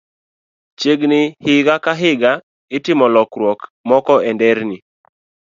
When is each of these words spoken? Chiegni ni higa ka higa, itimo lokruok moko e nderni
Chiegni 0.79 1.21
ni 1.29 1.33
higa 1.45 1.75
ka 1.83 1.93
higa, 2.01 2.31
itimo 2.77 3.05
lokruok 3.15 3.59
moko 3.89 4.13
e 4.29 4.31
nderni 4.35 4.77